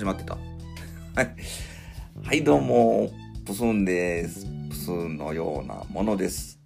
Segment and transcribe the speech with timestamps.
[0.00, 0.38] 始まってた。
[1.14, 1.34] はい。
[2.22, 3.10] はい、どうも、
[3.44, 4.46] プスンです。
[4.70, 6.58] プスンのようなものです。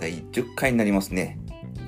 [0.00, 1.38] 第10回になりますね。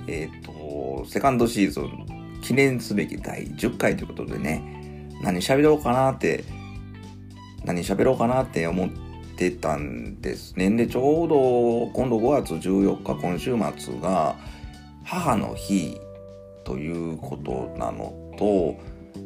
[0.07, 6.45] えっ、ー、と、セカンドシーズン、記念すべき第10回ということでね、何喋ろうかなって、
[7.65, 8.91] 何喋ろうかなって思っ
[9.37, 10.71] てたんですね。
[10.71, 14.37] で、ちょうど、今度5月14日、今週末が、
[15.03, 15.99] 母の日
[16.63, 18.77] ということなのと、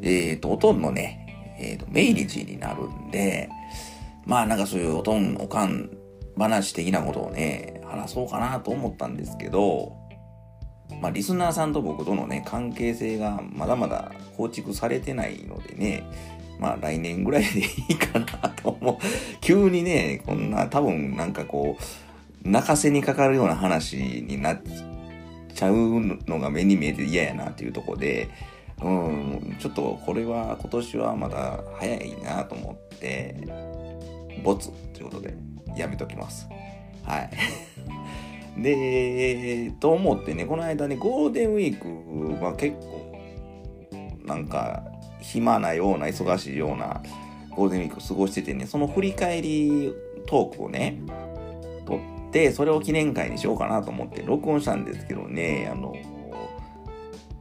[0.01, 1.26] えっ、ー、と、おとんのね、
[1.59, 3.48] えっ、ー、と、命日になるんで、
[4.24, 5.91] まあなんかそういうおとん、おかん
[6.37, 9.96] 話的なことをね、話そうかなと思ったんですけど、
[11.01, 16.05] まあリスナーさんと僕とのね、関係性がまだまだ構築されてないのでね、
[16.59, 18.96] まあ来年ぐらいでいいかなと思う。
[19.41, 24.62] 急にね、こんな多分なんかこう、泣かせにかかるような話になっ
[25.54, 25.74] ちゃう
[26.26, 28.29] のが目に見えて嫌やなっていうとこで、
[28.82, 33.37] うん、ちょっとこれは今年はまだ早いなと思って、
[34.43, 35.35] ボツということで
[35.77, 36.49] やめときます。
[37.04, 37.30] はい。
[38.63, 43.13] で、と思ってね、この間ね、ゴールデンウィークは結構、
[44.24, 44.82] なんか、
[45.21, 47.02] 暇なような、忙しいような
[47.51, 49.93] ゴールデンウィークを過ごしててね、その振り返り
[50.27, 51.01] トークをね、
[51.87, 55.95] 撮って、それを記念会にしようかなと思って録音したんですけどね、あの、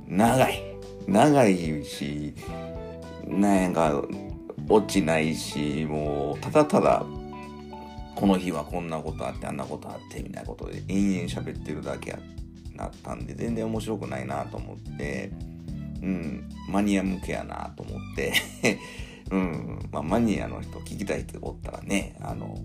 [0.07, 0.74] 長い。
[1.07, 2.33] 長いし、
[3.27, 4.03] なんか、
[4.67, 7.05] 落ちないし、もう、ただただ、
[8.15, 12.19] この日はこんなことあって、あんなことあって、みたいなことで延々喋ってるだけや
[12.75, 15.31] なったんで、全然面白くないなと思って、
[16.01, 18.33] うん、マニア向けやなと思って
[19.31, 22.57] うん、まあ、マニアの人聞きたいっておったらね、あの、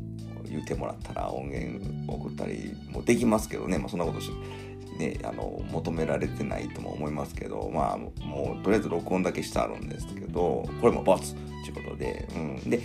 [0.49, 4.31] 言ってもらったら音源送ったりもできますけどね、まあ、そんなことし
[5.01, 12.81] ね、あの求められてないとも思いますけどまあもうとりあえず録音だけしてあるんですけどこれもボツっていうことで、うん、で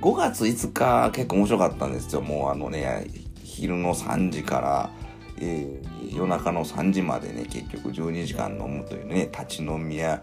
[0.00, 2.20] 5月5日結構面白かったんですよ。
[2.20, 3.06] もうあのね
[3.42, 4.90] 昼の3時から、
[5.40, 10.22] えー、夜中の3時までね結局12時間飲むというね立ち飲み屋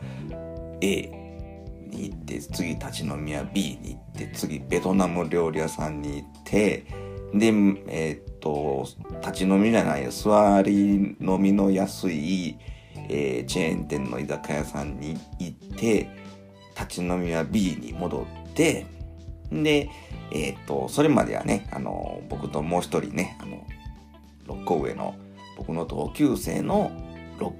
[0.81, 1.23] A
[1.89, 6.85] に行って次立ち飲み屋 B に行って次ベトナム料理屋さんに行って
[7.33, 8.85] で、えー、っと、
[9.21, 12.57] 立ち飲みじゃない、座り飲みの安い、
[13.09, 16.09] えー、チェーン店の居酒屋さんに行って、
[16.75, 18.85] 立ち飲みは B に戻って、
[19.49, 19.89] で、
[20.31, 23.65] えー、っと、それまではね、あの、僕ともう一人ね、あの、
[24.47, 25.15] 6個上の、
[25.57, 26.91] 僕の同級生の
[27.39, 27.53] 6,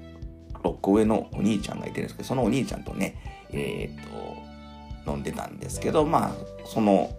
[0.62, 3.16] 6個上のお兄ちゃんがいてるんですけど、そのお兄ちゃんとね、
[3.52, 6.32] えー、っと、飲んでたんですけど、まあ、
[6.66, 7.10] その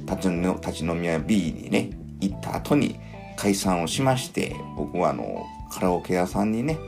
[0.00, 2.98] 立ちの立ち飲み屋 B にね、行った後に
[3.36, 6.78] 解散をしまして、僕はあの、カラオケ屋さんにね、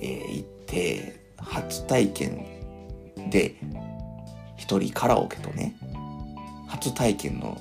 [0.00, 2.46] えー、行って、初体験
[3.30, 3.54] で、
[4.56, 5.76] 一人カラオケとね、
[6.68, 7.60] 初体験の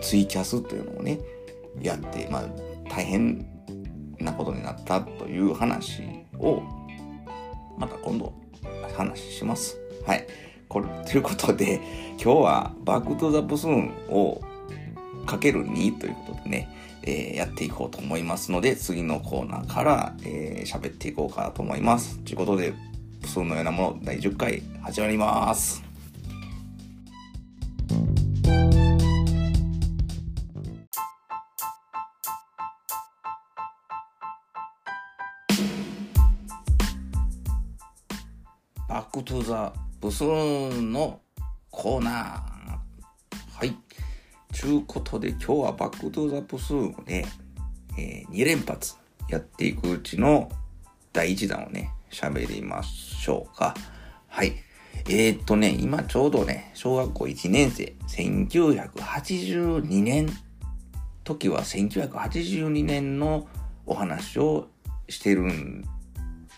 [0.00, 1.18] ツイキャスというのをね、
[1.80, 2.44] やって、まあ、
[2.90, 3.46] 大変
[4.18, 6.02] なことになったという話
[6.38, 6.62] を、
[7.78, 8.32] また今度
[8.96, 9.78] 話します。
[10.06, 10.26] はい。
[10.68, 11.80] これ、ということで、
[12.22, 14.40] 今日はバックトゥザプスーンを
[15.26, 16.68] かける2ということでね、
[17.02, 22.18] えー、やっていこうと思いますので、次のコーナーから、えー、喋っていこうかなと思います。
[22.20, 22.74] ということで、
[23.20, 25.82] プスーンのようなもの第10回始まります。
[38.88, 41.20] バックトゥザブスーンの
[41.70, 42.42] コーナー。
[43.56, 43.74] はい。
[44.52, 47.24] ちゅうことで今日はバックトゥザブスーンをね、
[47.98, 48.94] えー、2連発
[49.28, 50.50] やっていくうちの
[51.12, 53.74] 第1弾をね、喋りましょうか。
[54.28, 54.52] はい。
[55.08, 60.28] えー、っとね、今ちょうどね、小学校1年生、1982年、
[61.24, 63.48] 時は1982年の
[63.86, 64.68] お話を
[65.08, 65.44] してる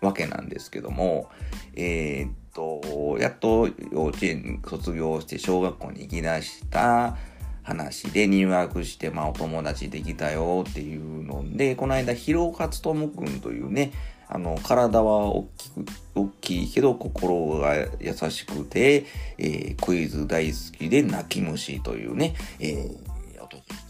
[0.01, 1.31] わけなんですけども、
[1.75, 7.17] えー、と、やっと幼稚園卒業して小学校に行き出した
[7.65, 13.93] 話で入学して、まあお友達できたよっていうので、この間、広勝智くんというね、
[14.29, 15.85] あの、体は大きく、
[16.15, 19.07] 大きいけど心が優しくて、
[19.39, 23.15] えー、クイズ大好きで泣き虫というね、えー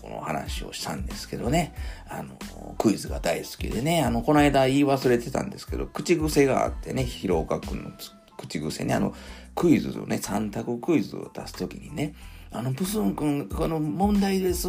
[0.04, 1.74] この話をしたんですけどね、
[2.10, 2.36] あの、
[2.76, 7.90] クイズが大好きでね、あの、この間言い忘れてたんですけど、口癖があってね、広岡くんの
[8.36, 9.14] 口癖ね、あの、
[9.54, 12.14] クイズをね、3択クイズを出すときにね、
[12.54, 14.68] あの、プスン君、この問題です。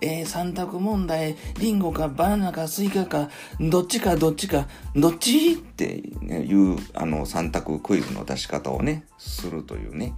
[0.00, 3.28] えー、3択問題、リンゴかバナナかスイカか、
[3.60, 10.14] どっちかどっちか、どっちっていう、あの、3択クイズの出し方をね、するというね、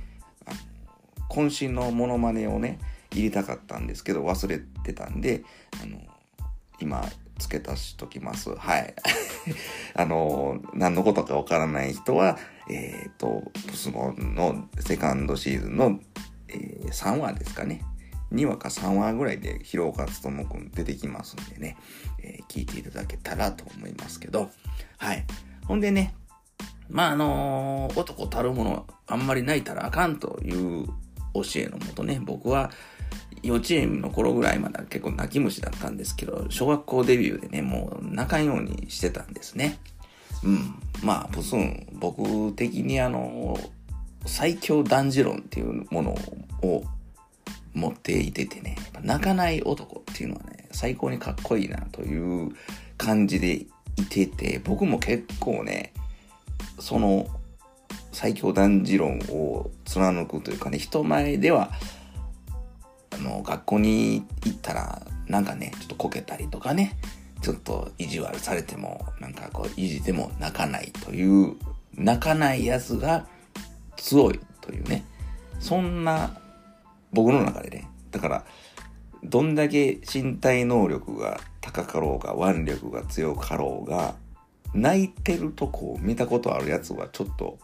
[1.28, 2.78] 渾身のモノマネをね
[3.12, 5.44] 入れたかったんですけど忘れてたんで
[5.82, 5.98] あの
[6.80, 7.04] 今
[7.38, 8.54] 付け足しときます。
[8.54, 8.94] はい。
[9.94, 12.38] あの何のことかわからない人は
[12.70, 16.00] えっ、ー、とプスンのセカンドシーズンの、
[16.48, 17.82] えー、3話ですかね
[18.32, 21.76] 2話か3話ぐらいで広岡勉くん出てきますんでね、
[22.22, 24.50] えー、聞いていただけたらと思いますけど
[24.98, 25.24] はい
[25.64, 26.14] ほんでね
[26.88, 30.86] まああのー、男たるものあんまり泣いたらあかんという
[31.42, 32.70] 教えのもとね、僕は
[33.42, 39.78] 幼稚園の頃ぐらいまで結構泣き虫だったんですけど、小学校デビューでね、もう泣かんようにしてたんですね。
[40.42, 40.74] うん。
[41.02, 43.58] まあ、プスン、僕的にあの、
[44.26, 46.16] 最強男児論っていうもの
[46.62, 46.84] を
[47.74, 52.50] 持っていててね、泣かない男っていうのはね、最高にかっこいいなという
[52.96, 53.68] 感じでい
[54.08, 55.92] てて、僕も結構ね、
[56.78, 57.26] その
[58.12, 61.70] 最強男児論を貫くというかね、人前では、
[63.10, 66.96] あの、学校に行ったら、なんかね、ちょっとこけたりとかね、
[67.42, 71.56] ちょっと意地悪されても、なんかこう、意地でも泣かないという、
[71.94, 73.26] 泣かないやつが
[73.96, 75.04] 強いというね、
[75.58, 76.38] そんな
[77.12, 78.44] 僕の中でね、だから、
[79.24, 84.14] どんだけ身体能力が高かろうが、腕力が強かろうが、
[84.74, 87.58] 泣いてるとこを見たことあるやつはちょっと、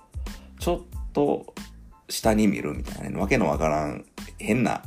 [0.58, 0.81] ちょっ
[1.12, 1.55] と
[2.08, 4.05] 下に見るみたいなね、わけのわからん、
[4.38, 4.82] 変な、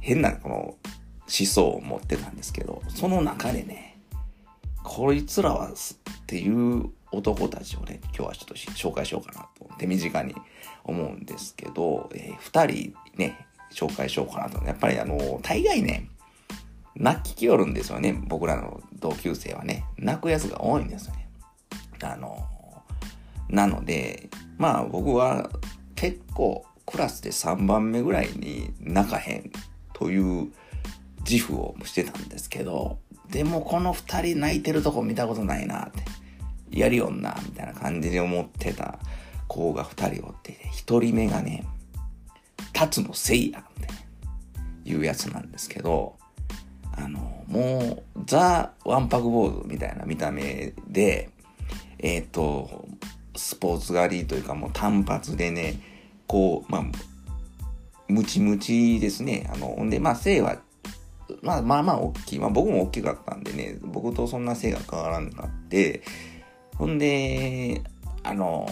[0.00, 0.76] 変なこの思
[1.28, 4.00] 想を持ってたんですけど、その中でね、
[4.84, 5.74] こいつらはっ
[6.26, 10.34] ていう男たちをね、今日はちょっと紹介しようかなと、手短に
[10.84, 14.64] 思うんですけど、えー、二人ね、紹介しようかなと。
[14.64, 16.08] やっぱりあの、大概ね、
[16.96, 18.12] 泣ききよるんですよね。
[18.26, 19.84] 僕らの同級生はね。
[19.96, 21.28] 泣くやつが多いんですよね。
[22.02, 22.36] あの、
[23.48, 25.48] なので、まあ僕は
[25.94, 29.52] 結構クラスで3番目ぐらいに泣かへん
[29.92, 30.50] という
[31.28, 32.98] 自負をしてたんですけど、
[33.30, 35.98] でもこの2人泣いてるとこ見たことないなって、
[36.70, 38.98] やりよんな、みたいな感じで思ってた
[39.46, 41.64] 子が2人おって、1人目がね、
[42.72, 43.62] 辰野せいやっ
[44.84, 46.16] ていうやつなんですけど、
[46.96, 51.30] あの、もう、ザ・ワンパクボードみたいな見た目で、
[51.98, 52.86] えっ、ー、と、
[53.36, 55.80] スポーツ狩りというかもう単発でね、
[56.26, 56.82] こう、まあ、
[58.08, 59.48] ムチムチですね。
[59.52, 60.58] あの、ほんで、まあ、背は、
[61.42, 62.38] まあまあまあ大きい。
[62.38, 66.02] まあ僕も大きかったんでね、僕とそんな背が変わらんかって、
[66.78, 67.82] ほんで、
[68.22, 68.68] あの、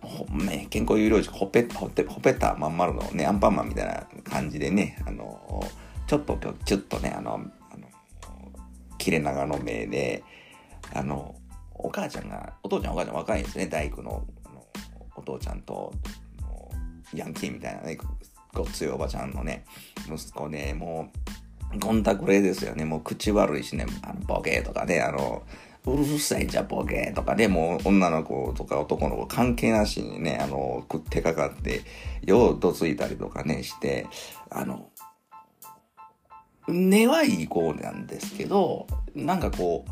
[0.00, 5.62] ほね、健康有料児、ほっぺ、ほっぺ、ほっぺたまん丸のね、アンパンマンみたいな感じでね、あの、
[6.06, 7.48] ちょっとちょっとね、あの、あの
[8.98, 10.24] 切れ長の目で、
[10.94, 11.34] あの、
[11.74, 14.64] お母ちゃんが、お父ちゃんお母ちゃん若いんですね、大工のあの
[15.14, 15.92] お父ちゃんと、
[17.12, 17.98] ヤンキーみたいなね、
[18.54, 19.64] ごっついおばちゃんのね、
[20.10, 21.10] 息子ね、も
[21.74, 25.42] う、ゴンタクレですよね、もう口悪いしね、あのボケとかね、あの、
[25.94, 31.82] うるさいじゃボケとかね、もう女の子とか男の子関係なしにね、あの、食ってかかって、
[32.22, 34.06] ようどついたりとかね、して、
[34.50, 34.88] あの、
[36.68, 39.90] 根はいい子なんですけど、なんかこう、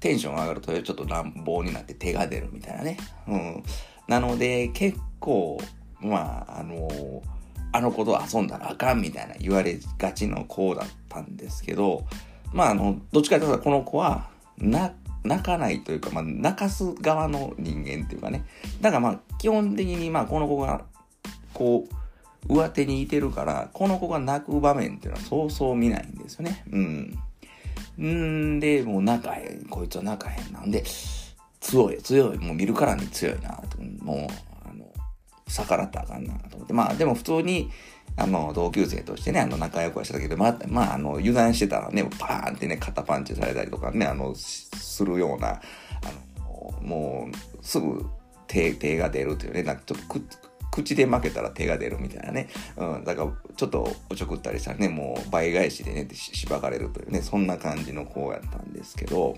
[0.00, 2.98] テンション上がるとちょっと乱暴になって手が出るみたいなね。
[3.26, 3.62] うん。
[4.06, 5.58] なので、結構、
[6.00, 7.22] まあ、あの
[7.72, 12.04] あの子と遊んだらあかんみたいな言われがちの子だったんですけど、
[12.52, 14.94] まあ、あの、どっちかというとこの子は、な、
[15.24, 18.44] 泣かないというか、まあ、泣かす側の人間っていうかね。
[18.80, 20.84] だからまあ、基本的にまあ、この子が、
[21.54, 26.64] こう、上手にいてるから、この子が泣く場面っていうのはそうそう見ないんですよね。
[26.70, 28.56] うん。
[28.56, 30.84] んで、もう泣かへん、こいつは泣かへんなんで、
[31.60, 33.62] 強い、強い、もう見るからに強いな、
[34.02, 34.53] もう、
[35.46, 36.72] 逆らったらあかんなと思って。
[36.72, 37.70] まあでも普通に、
[38.16, 45.60] あの、同級生としてね、あの、仲良くはしてたけど、まあ、まあ、あの、油断してたらね、パーンってね、肩パンチされたりとかね、あの、するような、あ
[46.40, 48.06] の、もう、すぐ
[48.46, 50.20] 手、手が出るというね、なんかちょっと
[50.70, 52.48] 口で負けたら手が出るみたいなね。
[52.76, 59.36] うん、だから、ちょっとおちょくったりしたらね、もう倍返しでね、しばかれるというね、そんな感じの子やったんですけど、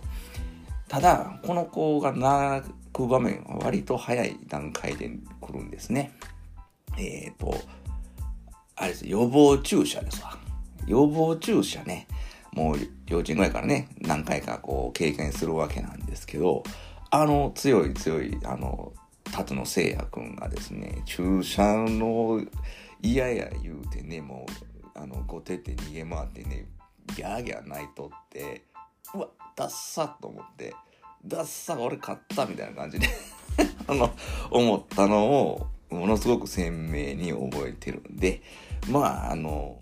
[0.88, 6.12] ただ、この子が泣く場面は割と早い段階で来るんですね。
[6.96, 7.54] えっ、ー、と、
[8.76, 10.38] あれです、予防注射ですわ。
[10.86, 12.06] 予防注射ね、
[12.52, 16.62] もう幼稚園ぐらいからね、何回かこう経験するわけなんですけど、
[17.10, 18.92] あの強い強い、あの、
[19.32, 22.40] 辰野聖也くんがですね、注射の
[23.02, 26.66] 嫌や言うてね、もう、あの、後手って逃げ回ってね、
[27.14, 28.62] ギャーギャー泣いとって、
[29.56, 30.74] ダッサと思って、
[31.24, 33.08] ダッサ俺勝ったみたいな感じで
[33.88, 34.14] あの、
[34.50, 38.42] 思ったのを、ものすごく鮮明に覚えてるんで、
[38.88, 39.80] まあ、あの、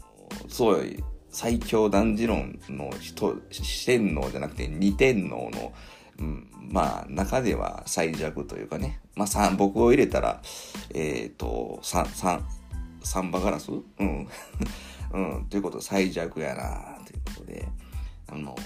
[0.49, 0.87] そう
[1.31, 5.73] 最強男児論の人、四天王じゃなくて二天王の、
[6.21, 10.41] うん、まあ、中では最弱というかね、まあ、三、僕を入れたら、
[10.95, 12.47] えっ、ー、と、三、三、
[13.03, 13.71] サンバガラス？
[13.73, 14.29] うん。
[15.13, 15.47] うん。
[15.47, 17.69] ということ最弱やなということで、
[18.29, 18.57] あの、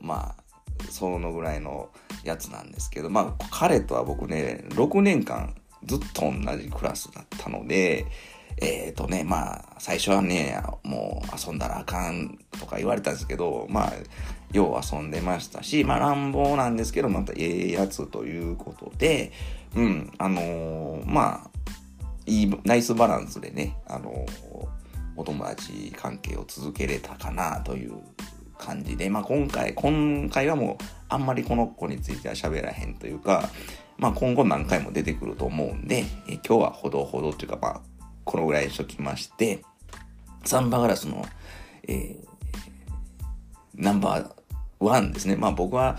[0.00, 0.45] まあ、
[0.90, 1.90] そのぐらいの
[2.24, 5.54] やつなんですけど、まあ、彼とは僕ね、6年間
[5.84, 8.06] ずっと同じクラスだったので、
[8.58, 13.92] えっ、ー、とね、まあ、最初はね、もう遊んだらあかんとか言われたんですけど、まあ、
[14.52, 19.32] よう遊んでましたし、まあ乱暴なんですけど、またええやつということで、
[19.74, 21.50] うん、あのー、まあ、
[22.26, 24.26] いい、ナイスバランスでね、あのー、
[25.16, 27.94] お友達関係を続けれたかなという
[28.58, 33.48] 感じで、まあ今回、今回はもうあんまりこの子については喋らへんというか、
[33.98, 37.80] まあ今後何回も出てくると思うんで、え今日はほどほどというか、まあ
[38.24, 39.62] このぐらいにしときまして、
[40.44, 41.24] サンバガラスの、
[41.88, 42.26] えー、
[43.74, 44.30] ナンバー
[44.80, 45.36] ワンですね。
[45.36, 45.96] まあ僕は、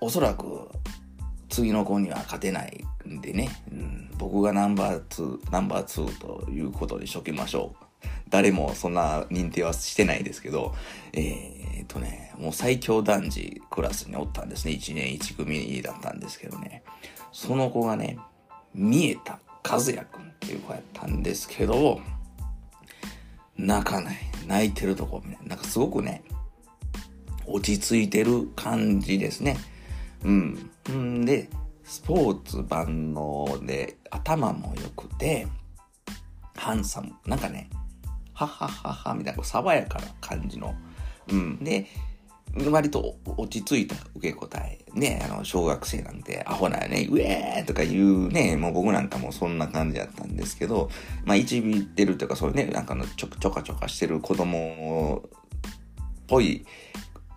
[0.00, 0.68] おそらく
[1.48, 7.85] 次の子には勝てないんでね、うん、僕がナンバー2、ナンバー2ということにしときましょう。
[8.28, 10.74] 誰もそんな認定はしてないですけど、
[11.12, 14.72] えー、っとね、もう最強男児クラスにおったんですね。
[14.72, 16.82] 1年1組だったんですけどね。
[17.32, 18.18] その子がね、
[18.74, 22.00] 見えた和也くんっていう子やったんですけど、
[23.56, 24.16] 泣かない。
[24.46, 26.22] 泣いてるとこ、なんかすごくね、
[27.46, 29.56] 落ち着いてる感じですね。
[30.24, 30.70] うん。
[30.90, 31.48] んで、
[31.84, 35.46] スポーツ万能で頭も良くて、
[36.56, 37.12] ハンサム。
[37.26, 37.70] なんかね、
[38.36, 40.74] ははははみたいな爽やかな感じの。
[41.28, 41.64] うん。
[41.64, 41.86] で、
[42.70, 44.78] 割と落ち着いた受け答え。
[44.92, 50.90] ね、あの、小学生なんてアホなよね、ウェーとか言うね、もう僕なんかもそんな感じだったんですけど、
[51.24, 55.30] まあ、いちびってるというか、そういうね、なんかのちょ、ちょかちょかしてる子供っ
[56.26, 56.66] ぽい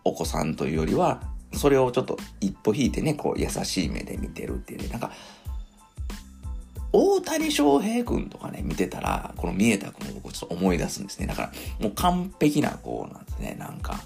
[0.04, 1.22] お子さんというよりは、
[1.54, 5.12] それをちょっと一歩引いてね、こう優しい目で見てるっていうね、なんか、
[6.92, 11.28] 大谷翔平君とかね、見てたら、この見えた君を僕ちょっと思い出すんですね。
[11.28, 14.00] だから、もう完璧な子なんですね、なんか。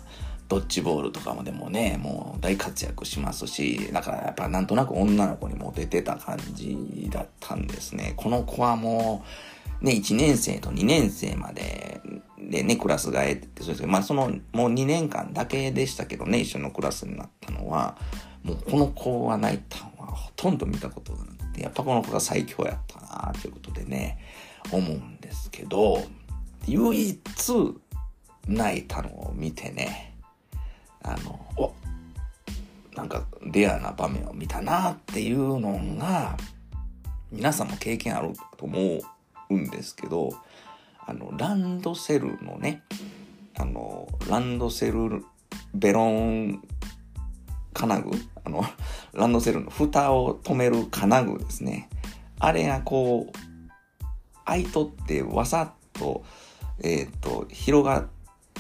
[0.50, 8.14] ドッジボールとかもでもね、もう大活躍しますし、だからやっぱなんとなく女の子にモテてた感じだったんですね。
[8.18, 9.24] この子はも
[9.82, 12.02] う、ね、1年生と2年生まで、
[12.40, 17.98] でね、クラス替えってそうですけど、まあその、もう2年間だけでしたけどね、一緒のクラスになったのは、
[18.44, 24.18] もうこの子が泣いたのはほとんど見たことがなく、やっぱこの子が最強やったなということでね、
[24.72, 26.04] 思うんですけど、
[26.68, 27.20] 唯一
[28.48, 30.16] 泣いたのを見てね、
[31.04, 31.74] あの、お
[32.96, 36.38] なんかレアな場面を見たなっていうのが、
[37.32, 39.02] 皆さんも経験あると思
[39.50, 40.30] うんですけど、
[41.06, 42.84] あの、ランドセルのね、
[43.58, 45.26] あの、ランドセル
[45.74, 46.62] ベロン
[47.74, 48.12] 金具？
[48.46, 48.64] あの、
[49.14, 51.90] ランドセルの蓋を止める金具ですね。
[52.40, 53.34] あれがこう、
[54.46, 56.24] 開いとってわさっと、
[56.82, 58.08] えっ、ー、と、広がっ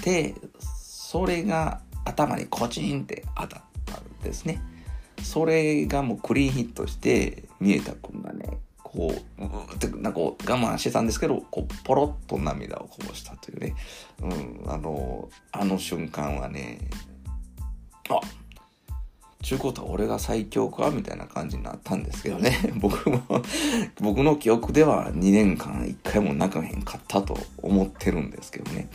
[0.01, 4.61] て、それが頭にコチンって当たったんですね。
[5.21, 13.75] それがもうクリーンヒットして、見えた君がね、こう、うってなんか我慢してたんですけど、こう、ポロッと涙をこぼしたというね。
[14.21, 16.79] うん、あの、あの瞬間はね、
[18.09, 18.19] あ
[19.43, 22.57] ちゅうことは俺が最強かみたいな感じになったんですけどね。
[22.79, 23.21] 僕も
[23.99, 28.87] 僕の記憶では2年間1回も泣かへんかったと思ってるんですけどね。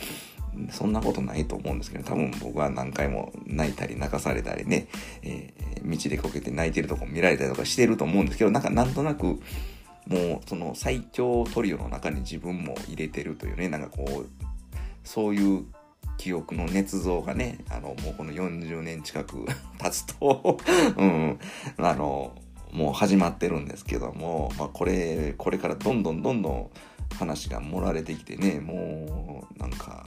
[0.71, 4.87] そんなことないと思うんですけど、多分僕は何回も泣いたり泣かされたりね、
[5.21, 9.39] えー、道でこけて泣いてるとこ見られたりとかしてると思うんですけど、なんかなんとなく、
[10.07, 14.27] もうその最強トリオの中に自分も入れてるというね、なんかこう、
[15.03, 15.65] そういう
[16.19, 19.45] 記憶の捏造がね、あの、もうこの40年近く
[19.81, 20.59] 経つと
[20.97, 21.39] うん、
[21.77, 22.33] あの、
[22.73, 26.69] もう始まってるんですけども、まあこれ、これからどんどんどんどん
[27.17, 30.05] 話が盛られてきてね、もうなんか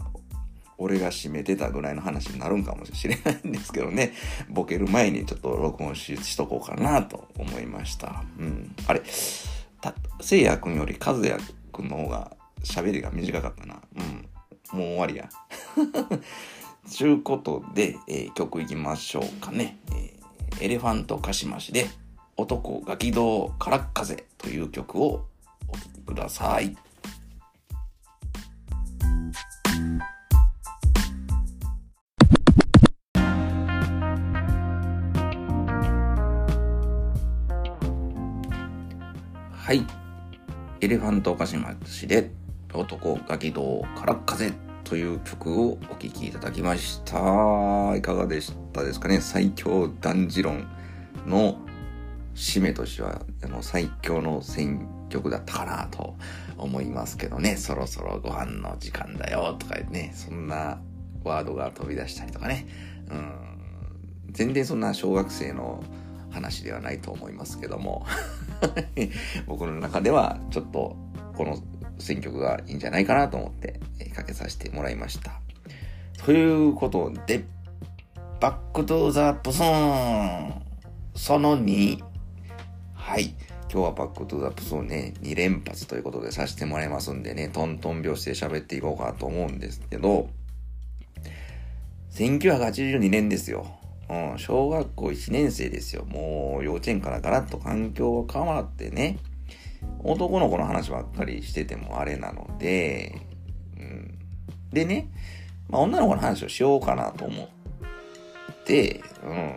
[0.76, 4.12] 俺が締めてたぐらいの話になるんかもしれないんですけどね、
[4.50, 8.22] ボケる前にちょっと録音ししとこうかなと思いました。
[8.38, 8.74] うん。
[8.86, 9.02] あれ、
[9.80, 11.38] た、せいやくんより和也
[11.72, 13.80] くんの方が喋りが短かったな。
[13.96, 14.28] うん。
[14.72, 15.28] もう終わりや。
[16.88, 19.78] ちゅうことで、えー、曲いきましょうかね。
[19.92, 21.88] えー、エレファントカシマシで、
[22.36, 25.26] 男ガキ堂からっ風という曲を
[25.68, 26.76] お聴きください。
[39.52, 39.86] はい。
[40.80, 42.32] エレファントカシマシで
[42.74, 44.52] 男ガキ道から風
[44.84, 47.96] という曲をお聴きいただきました。
[47.96, 49.20] いかがでしたですかね？
[49.20, 50.66] 最強男児論
[51.26, 51.56] の
[52.34, 56.16] 締めとしては、あの、最強の選曲だったかなと
[56.56, 57.56] 思いますけどね。
[57.56, 60.80] そろそろご飯の時間だよとかね、そんな
[61.24, 62.66] ワードが飛び出したりとかね。
[63.10, 63.52] うん。
[64.30, 65.82] 全然そんな小学生の
[66.30, 68.06] 話ではないと思いますけども
[69.46, 70.96] 僕の中ではちょっと
[71.36, 71.58] この
[71.98, 73.80] 選曲がいいんじゃないかなと思って
[74.14, 75.40] かけさせてもらいました。
[76.24, 77.44] ということで、
[78.40, 80.62] Back to the プスン
[81.14, 81.98] その2。
[82.94, 83.34] はい。
[83.72, 90.28] 今日は Back to the プスンね、2連発ということでさせてもらいますんでね、トントン拍子で喋っていこうかと思うんですけど、
[92.12, 93.66] 1982年ですよ。
[94.10, 96.04] うん、小学校1年生ですよ。
[96.04, 99.18] もう幼稚園からガラッと環境が変わってね、
[100.04, 103.20] 男の子の話ばっかりしててもあれなので、
[103.78, 104.18] うん、
[104.72, 105.08] でね、
[105.68, 109.54] まあ、女の子の話をしようかなと思って、うん、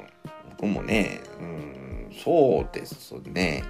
[0.52, 3.64] 僕もね、うん、そうですね、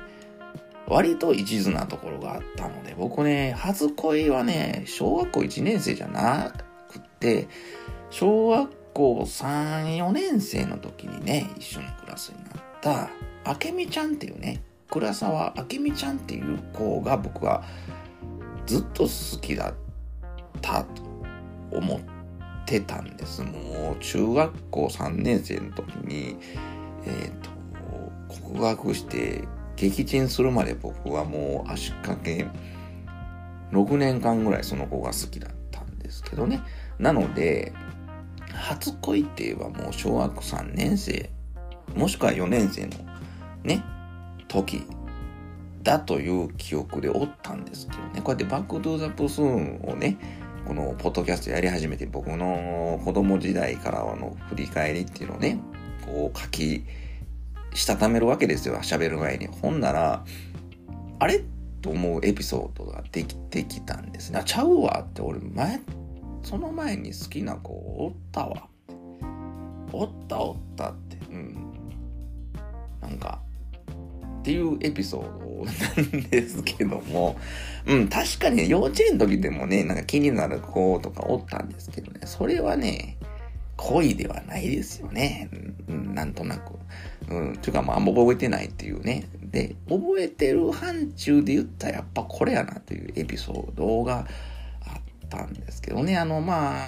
[0.87, 6.53] 割と一途なところがあったので、僕ね、初恋はね、小学校1年生じゃな
[6.89, 7.47] くて、
[8.09, 13.09] 小学校3、4年生の時にね、一緒のクラスになった、
[13.43, 17.63] あけみちゃんっていうね、倉沢明美ちゃんっていう子が僕は
[18.65, 19.73] ずっと好きだっ
[20.61, 21.03] たと
[21.71, 21.99] 思っ
[22.65, 23.41] てたんです。
[23.41, 26.37] もう中学校3年生の時に、
[27.05, 27.49] えっ、ー、と、
[28.27, 32.47] 告白して撃沈するまで僕はもう足掛け
[33.71, 36.61] 6年間ぐらいその子が好きだったんですけどね。
[36.97, 37.73] なので、
[38.53, 41.29] 初恋って言えばもう小学3年生、
[41.95, 42.95] もしくは4年生の
[43.63, 43.83] ね、
[44.47, 44.83] 時
[45.83, 48.21] だという記憶でおったんですけどね。
[48.21, 50.17] こうやって Back to the プスーンをね、
[50.65, 55.59] このポッドキャストやり始めて僕の子供時代からの振り返りっていうのをね、
[56.05, 56.83] こう書き、
[57.75, 58.75] したためるわけですよ。
[58.77, 59.47] 喋る前に。
[59.47, 60.23] ほんなら、
[61.19, 61.43] あれ
[61.81, 64.41] と思うエピソードができてきたんですね。
[64.45, 65.81] ちゃうわって俺前、
[66.41, 68.67] その前に好きな子おったわ。
[69.91, 71.17] おったおったって。
[71.29, 71.71] うん。
[73.01, 73.41] なんか、
[74.45, 77.35] っていうエピソードなんですけども、
[77.87, 83.17] うん、確かに幼稚園の時でもね、なんか気になる子とかおったんですけどね、それはね、
[83.75, 85.49] 恋ではないですよね。
[85.87, 86.73] うん、なんとなく。
[87.27, 89.27] うん、というか、まあ、あんま覚えてないっていうね。
[89.41, 94.27] で、覚えてる範疇で言ったらやっぱこれやなというエピソードが
[94.85, 96.17] あったんですけどね。
[96.17, 96.87] あの、まあ、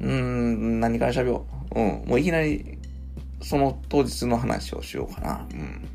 [0.00, 1.80] うん、何から喋ろう。
[1.80, 2.73] うん、もういきなり
[3.44, 5.46] その当日の話をしようかな。
[5.52, 5.88] うん。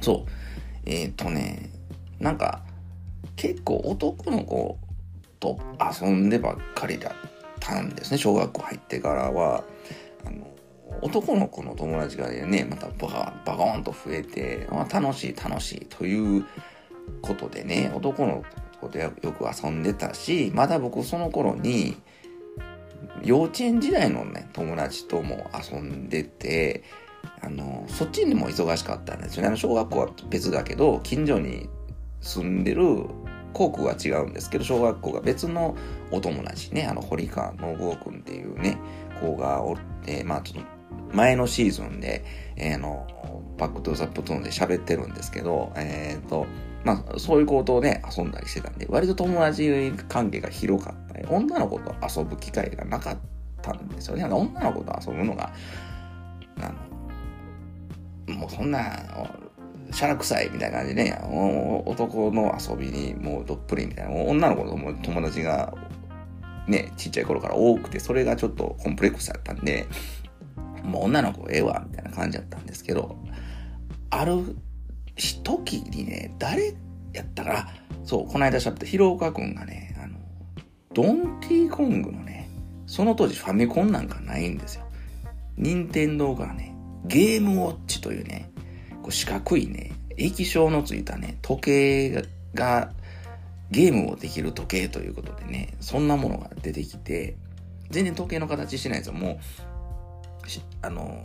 [0.00, 0.30] そう。
[0.84, 1.70] えっ、ー、とね、
[2.20, 2.62] なんか、
[3.36, 4.78] 結構男の子
[5.40, 5.58] と
[6.00, 7.12] 遊んでばっかりだっ
[7.58, 8.18] たんですね。
[8.18, 9.64] 小学校入ってからは。
[10.26, 10.46] あの、
[11.00, 16.44] 男の子の友達がね、またバカ、バコーンと増えて、まあ、楽しい楽しいという
[17.22, 18.44] ことでね、男の
[18.80, 21.96] 子とよく遊んでたし、まだ僕その頃に、
[23.24, 26.84] 幼稚園時代のね、友達とも遊んでて、
[27.40, 29.48] あの、そっちにも忙しかったんですよね。
[29.48, 31.68] あの、小学校は別だけど、近所に
[32.20, 33.06] 住んでる
[33.52, 35.76] 校区は違うんですけど、小学校が別の
[36.10, 38.78] お友達ね、あの、堀川信夫くんっていうね、
[39.20, 42.24] 子がおって、まあちょっと、前のシーズンで、
[42.56, 43.06] えー、の、
[43.56, 46.46] バックトゥザプトゥーンで喋ってるんですけど、えっ、ー、と、
[46.84, 51.24] まあ、そういう子とね、遊んだりしてたんで、割と友達関係が広かったね。
[51.28, 53.18] 女の子と遊ぶ機会がなかっ
[53.62, 54.24] たんですよね。
[54.24, 55.52] 女の子と遊ぶのが、
[56.60, 56.72] あ
[58.28, 58.92] の、もうそんな、
[59.90, 61.18] シャラ臭いみたいな感じでね、
[61.86, 65.72] 男の遊びにもうどっぷりみたいな、女の子とも友達が
[66.66, 69.86] ね、ちっちゃい頃から多くて、それがちょっとコンプレックスだったんで、
[70.82, 73.16] もう女の子ええわ、みたいな感じだったんですけど、
[74.10, 74.56] ある
[75.16, 76.74] 時にね、誰
[77.12, 77.68] やったか
[78.04, 80.18] そう、この間しゃべった広岡くんがね、あの、
[80.92, 82.48] ドンティーコングのね、
[82.86, 84.84] その当時ファミコンなんかないんですよ。
[85.56, 86.74] 任天堂からね、
[87.04, 88.50] ゲームウォッチというね、
[89.02, 92.24] こう四角いね、液晶のついたね、時計
[92.54, 92.92] が、
[93.70, 97.36] ゲームをできる時計ということでね、そんなものが出てきて、
[97.90, 99.14] 全然時計の形してないですよ。
[99.14, 99.38] もう、
[100.82, 101.22] あの、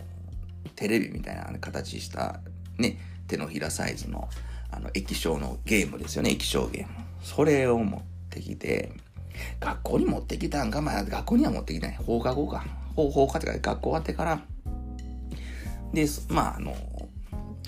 [0.76, 2.40] テレビみたいな形した
[2.78, 2.98] ね、
[3.30, 4.28] 手のひらサイズの、
[4.72, 7.06] あの、液晶のゲームですよね、液晶ゲーム。
[7.22, 8.92] それを持ってきて、
[9.60, 11.96] 学校に持ってきたんか、まあ、学校には持ってきない。
[11.96, 12.66] 放課後か。
[12.96, 14.42] 放放課ってか、学校終わってから。
[15.94, 16.76] で、まあ、あの、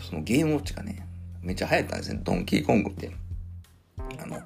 [0.02, 1.08] そのゲームウォッチがね、
[1.42, 2.20] めっちゃ流行ったんですね。
[2.24, 3.12] ドンキーコングって。
[4.20, 4.42] あの、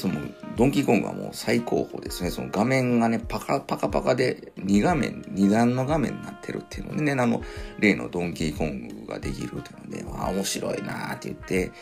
[0.00, 0.14] その、
[0.56, 2.30] ドンキーコングはもう最高峰ですね。
[2.30, 7.42] その画面がね、パカパカパカで2画面、2段の画面になってるっていうのでね、あの、
[7.78, 11.72] 例のドンキーコングができるっていうので、ああ、面白いなーって言って、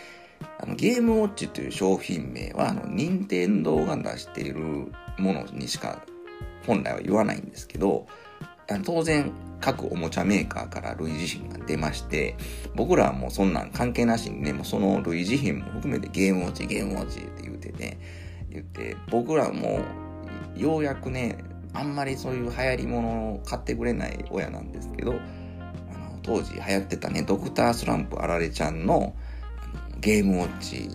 [0.59, 4.57] あの、ゲームウォッチという商品名は、あの、任天堂が出している
[5.19, 6.03] ものにしか
[6.67, 8.07] 本来は言わないんですけど、
[8.85, 12.37] 当然各おもちゃメーカーから類似品が出まして、
[12.75, 17.99] 僕らはもうそんなん関係なしにね、もうその類似品も含めてゲームウォッチ、ゲームウォッチって言ってね、
[18.51, 19.81] 言って、僕らも
[20.57, 21.39] ようやくね、
[21.73, 29.15] あんまりそういう流行り物を買ってくれない親なんですけど、あの当時流行ってたね、ドクタースランプあられちゃんの
[30.01, 30.89] ゲームウォッチ、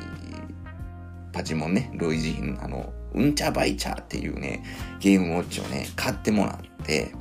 [1.32, 4.64] パチモンね、類似品、あの、うんちゃばいちゃっていうね、
[5.00, 7.12] ゲームウォッチをね、買ってもらって、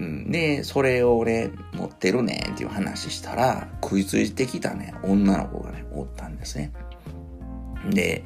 [0.00, 6.72] で、それを俺持ってるねんっていう話したら、食いついてきたね、女の子がね、おったんですね。
[7.90, 8.24] で、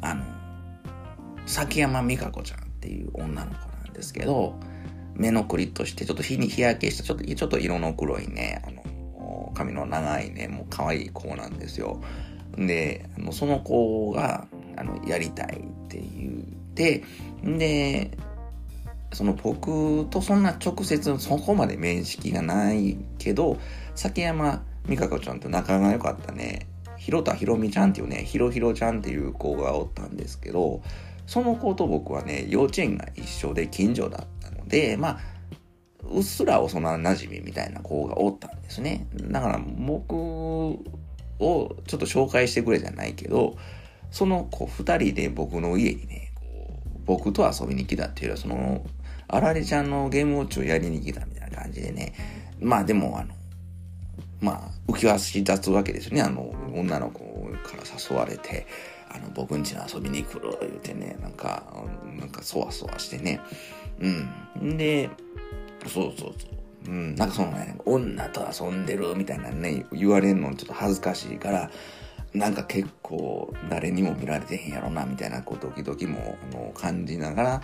[0.00, 0.24] あの、
[1.46, 4.58] 崎山美香子ちゃんっていう女の子なんですけど、
[5.14, 12.00] 目のクリッとして、ちょっと日に日焼けした、ちょっと、ちょっと色の黒いね、あの、髪の長いね、もう可愛い子なんですよ。
[12.56, 14.46] で、あのその子が、
[14.76, 17.04] あの、やりたいって言って、
[17.44, 18.10] で、
[19.12, 23.58] その僕とそんな直接そこまで面識がないけど、
[23.94, 30.82] 崎山美香子ちゃんと仲が良かったね、広田ひろみちゃんっていうね、ひろひろちゃんっていう子がおったんですけど、
[31.26, 35.18] その子と僕はね、幼稚園が一緒で近所だったので、まあ、
[36.10, 39.06] うっすら幼馴染みみたいな子がおったんですね。
[39.14, 40.78] だから僕を
[41.38, 43.56] ちょっと紹介してくれじゃないけど、
[44.10, 46.32] その子二人で僕の家にね、
[47.04, 48.84] 僕と遊びに来たっていうよりは、その
[49.32, 52.12] あられちゃんのゲームウォッチをやりに来たみたいな感じでね。
[52.60, 53.34] まあでも、あの、
[54.40, 56.22] まあ、浮き足立つわけですよね。
[56.22, 57.20] あの、女の子
[57.64, 58.66] から誘われて、
[59.08, 61.64] あの、僕ん家に遊びに来る、言うてね、なんか、
[62.18, 63.40] なんか、そわそわしてね。
[64.00, 64.76] うん。
[64.76, 65.08] で、
[65.86, 66.62] そうそうそう。
[66.88, 71.70] うん、なんかそのね、女と遊んでるみたいなね、言われるのちょっと恥ずかしいから、
[72.34, 77.62] なんか結構誰にも見られてへんやろな、みたいなこうドキドキもあの感じながら、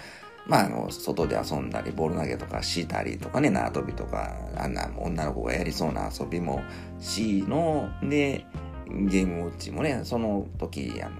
[0.48, 6.62] まあ、あの、外で遊んだり、ボール投げとかしたりとかね、縄跳びとか、あんな女の子がやりそうな遊びも
[6.98, 8.46] しの、で、
[8.88, 11.16] ゲームウォッチもね、その時、あの、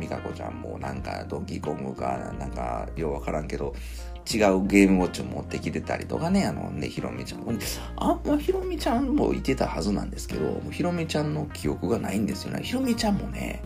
[0.00, 3.74] 美香子ちゃんもなんかドンキーコングか、なんかようわからんけど、
[4.32, 7.52] 違うゲームウォッチを持ってきてたりとかね、あのね、ひろみちゃんも、
[7.96, 12.62] あ、ま、ひろみちゃんもいてたはずなんですけど、ひろみちゃんの記憶がないんですよね。
[12.62, 13.62] ひろみちゃんもね、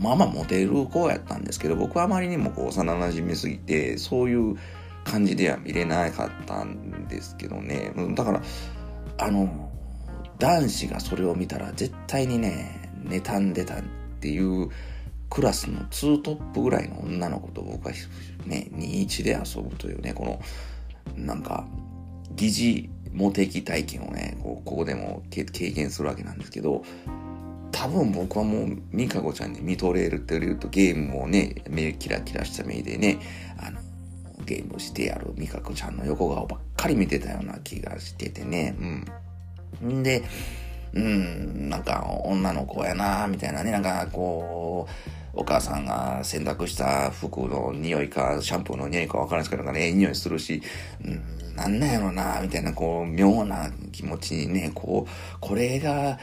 [0.00, 4.56] まあまあモテる子やったんですけど、僕はあまりにもこう幼馴染みすぎて、そういう
[5.04, 7.92] 感じでは見れなかったんですけどね。
[8.14, 8.42] だから、
[9.18, 9.70] あの、
[10.38, 13.82] 男子がそれを見たら絶対にね、妬んでたっ
[14.20, 14.70] ていう
[15.28, 17.92] クラスの2トップぐらいの女の子と僕は
[18.46, 20.40] ね、21で遊ぶというね、この、
[21.14, 21.66] なんか、
[22.36, 26.84] 疑似モテ期体験をね、こうここでも経験するわけなんですけど、
[27.72, 33.18] 多分僕はもう、ミカゴちゃんに見とれるって言うとゲームをね、目キラキラした目でね、
[33.58, 33.80] あの、
[34.44, 35.32] ゲームしてやる。
[35.36, 38.74] ミカゴちゃんの横顔ばっかり見てたような気がしててね、
[39.82, 40.02] うん。
[40.02, 40.22] で、
[40.92, 50.60] うん、なんか女の子やな、みたいなね、なんかこう、お母さんが洗濯した服の匂いか、シャンプーの匂いかわからないですけど、なんかね、ええ匂いするし、
[51.04, 56.18] うん、なんなんやろな、みたいな、こう、妙な気持ちにね、こう、これが、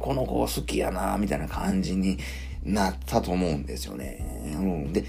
[0.00, 2.18] この子好きやな、みたいな感じに
[2.64, 4.52] なったと思うんですよね。
[4.56, 5.04] うん、で、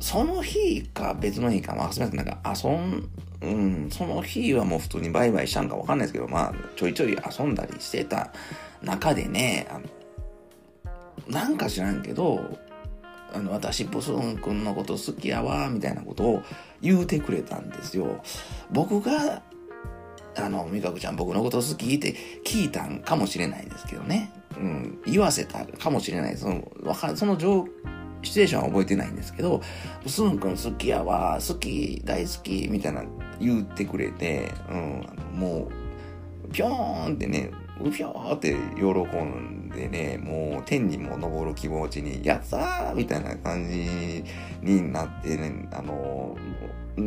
[0.00, 3.08] その日か別の日か、まあ、すみません、なんか遊ん、
[3.40, 3.46] う
[3.86, 8.32] ん、その日はもう普通にバイバイしたんかわかんないですけど、まあ、ちょいちょい遊んだりしてた
[8.82, 9.84] 中でね、あの、
[11.28, 12.58] なんか知らんけど、
[13.32, 16.42] あの、私、ブスン君のこと好きやわ、みたいなことを
[16.80, 18.22] 言うてくれたんですよ。
[18.70, 19.42] 僕が
[20.46, 24.32] あの、美香子ちゃん僕のこと好きって聞いたんかもしれないですけどね。
[24.56, 26.36] うん、言わせたかもしれない。
[26.36, 27.66] その、わかその状、
[28.22, 29.62] シチュエーションは覚えてないんですけど、
[30.06, 33.04] スン君好きやわ、好き、大好き、みたいな
[33.40, 35.68] 言ってくれて、うん、も
[36.48, 37.50] う、ぴょーんってね、
[37.84, 38.84] うぴょーって喜
[39.22, 44.24] んでね、もう天にも昇る気持ちに、やったーみたいな感じ
[44.62, 46.36] になってね、あの、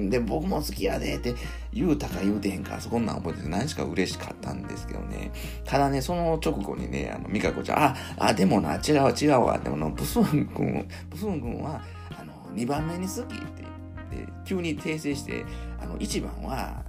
[0.09, 1.35] で、僕も好きやでって
[1.73, 5.31] 言うたか言うてへんか、そこんなん覚えてて何しか嬉しかったんですけどね。
[5.65, 9.57] ただね、その直後にね、あの、美香子ちゃん、あ、あ、でもな、違う違うわ。
[9.57, 11.81] でものブスン君、ブスン君は、
[12.17, 13.63] あの、2番目に好きって
[14.11, 15.45] 言って、急に訂正して、
[15.81, 16.83] あの、1番は、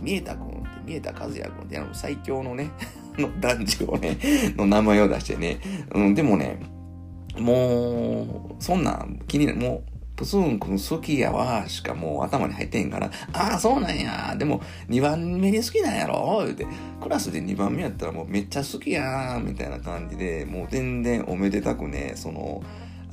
[0.00, 2.70] 見えた君って、見えた和也君って、あの、最強のね
[3.18, 4.18] の男児をね、
[4.56, 5.60] の名前を出してね。
[5.94, 6.60] うん、でもね、
[7.38, 9.58] もう、そんなん気になる。
[9.58, 14.36] もう、プスーン君好きやわ、しかもう頭に入ってんから、ああ、そうなんや。
[14.38, 16.66] でも、2番目に好きなんやろ言うて、
[17.00, 22.62] クラスで2番目やったらもうめっちゃ好きや、みたいな感じで、もう全然おめでたくね、その、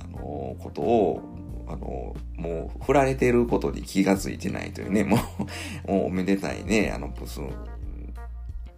[0.03, 1.21] あの、ことを、
[1.67, 5.17] あの、もう振られてることに気がついてないというね、も
[5.87, 7.49] う、もうおめでたいね、あの、プスン、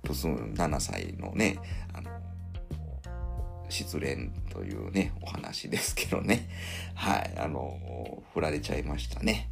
[0.03, 1.59] プス7歳のね、
[1.93, 2.09] あの、
[3.69, 6.49] 失恋というね、お話ですけどね。
[6.93, 9.49] はい、あの、振られちゃいましたね。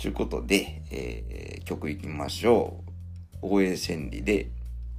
[0.00, 2.84] ということで、えー、曲いきましょ
[3.42, 3.46] う。
[3.54, 4.50] 応援千里で、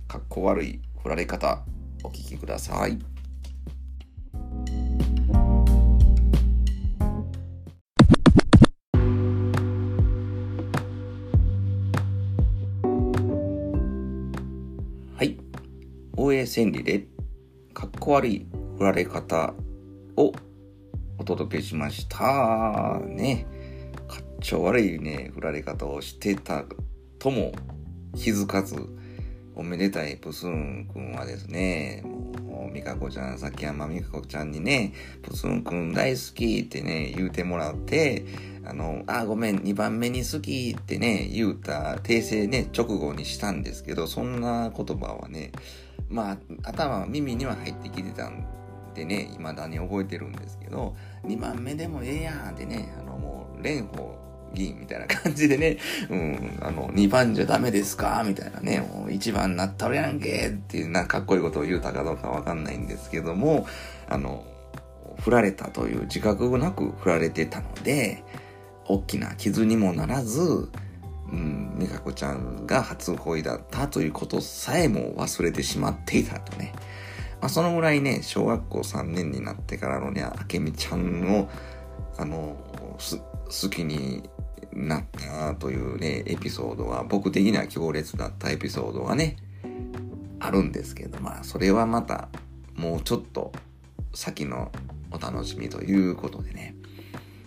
[0.07, 1.63] かっこ悪い振られ方、
[2.03, 2.87] お聴きくださ。
[2.87, 3.16] い。
[16.47, 17.07] 千里で、
[17.73, 19.53] かっこ悪い振られ方
[20.15, 20.33] を
[21.19, 22.99] お届けしました。
[23.05, 23.45] ね。
[24.07, 26.63] かっちょ悪いね、振られ方をしてた
[27.19, 27.51] とも
[28.15, 28.75] 気づかず、
[29.55, 38.25] おめでたいプスンくんはですね、もう、みかこちゃん、崎山みかこちゃんにね、プスンくん大好きってね、言うてもらって、
[38.63, 45.51] あの、あ、ごめん、2番目に好きってね、言うた訂正ね、直後にしたんですけど、そんな言葉はね、
[46.09, 48.45] まあ、頭、耳には入ってきてたん
[48.91, 55.77] ってね、未だに覚えてるんですけど、2番目でもええやんってね、あのもう、蓮舫議員みたいな感じでね、
[56.09, 63.67] うん、あの、2番じゃダメですかみたいなね、もう1番になったるやんけっていうなん、かっこいいことを言うたかどうかわかんないんですけども、
[64.09, 64.45] あの、
[65.19, 68.23] 振られたという自覚なく振られてたので、
[68.85, 70.69] 大きな傷にもならず、
[71.31, 76.73] うん、美香子ちゃんが初恋だったということさえも忘れてしまっていたとね。
[77.41, 81.49] まあ、そのぐらいね、小学校3年になってからのね、明美ちゃんを、
[82.17, 82.57] あの、
[82.97, 84.23] 好きに
[84.73, 89.37] なったというね、エピソードは、僕的には強烈だったエピソードがね、
[90.39, 92.29] あるんですけど、まあ、それはまた、
[92.75, 93.51] もうちょっと
[94.13, 94.71] 先の
[95.11, 96.75] お楽しみということでね。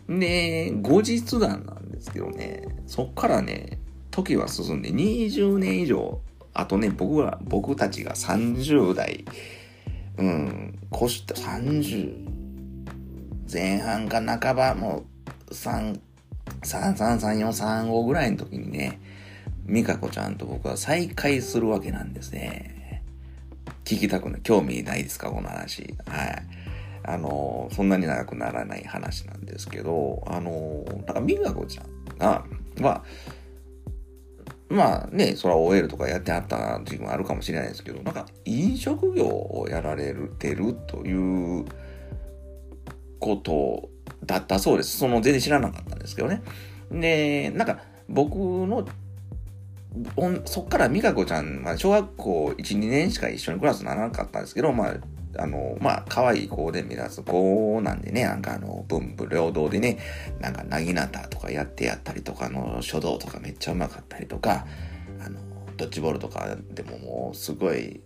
[0.08, 3.78] で、後日談なんですけどね、そっからね、
[4.10, 6.20] 時は進んで20年以上、
[6.52, 9.24] あとね、僕は、僕たちが30代
[10.18, 12.28] うん、越した30
[13.50, 15.04] 前半か半ばも
[15.48, 15.98] う3、
[16.62, 19.00] 3、3、3、4、3、5ぐらいの時にね、
[19.64, 23.02] 美香子ちゃんと僕は再会するわけなんですね。
[23.84, 24.40] 聞きたくない。
[24.42, 25.94] 興味ないですかこの話。
[26.06, 26.42] はい。
[27.02, 32.44] あの、そんなに長くならない話なんですけど、あの、なんか美香子ちゃんが、
[32.80, 33.02] まあ、
[34.68, 41.64] まあね、それは OL とかやってはった時期もあるかもしれないですけど、なんか飲食業をやられてるという
[43.18, 43.88] こと
[44.24, 44.98] だったそうです。
[44.98, 46.42] その全然知らなかったんですけどね。
[46.92, 48.86] で、なんか僕の
[50.44, 54.94] そっから美香子ちゃん、まあ、小学校1、2年しか一緒にクラスにならなかったんですけど、まあ、
[55.38, 59.98] あの、まあ、可愛い子で目立つ子なんでね、なんかあの、文武両道でね、
[60.40, 64.66] なんか、なぎなたとかやってやったりとか、の、書道とかめっちゃうまかったりとか、
[65.24, 65.40] あの、
[65.76, 68.00] ドッジボールとかでももう、すごい、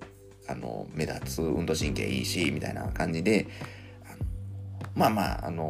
[0.46, 3.46] あの、目立つ運動神経いいし、みたいな感じで、
[4.04, 4.16] あ
[4.94, 5.64] まあまあ、あの、